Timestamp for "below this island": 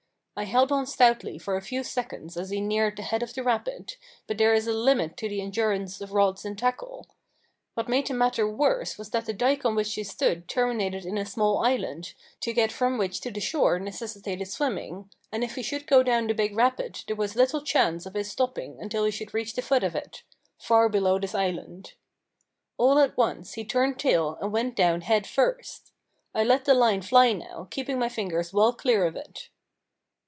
20.89-21.93